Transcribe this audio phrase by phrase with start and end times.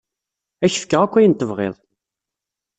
[0.63, 1.75] Ad ak-fkeɣ akk ayen tebɣiḍ.